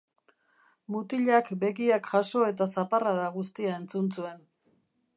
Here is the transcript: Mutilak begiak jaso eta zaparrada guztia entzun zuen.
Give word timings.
Mutilak 0.95 1.51
begiak 1.65 2.11
jaso 2.15 2.43
eta 2.55 2.69
zaparrada 2.77 3.31
guztia 3.39 3.79
entzun 3.83 4.13
zuen. 4.19 4.47